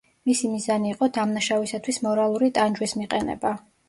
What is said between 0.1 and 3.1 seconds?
მისი მიზანი იყო დამნაშავისათვის მორალური ტანჯვის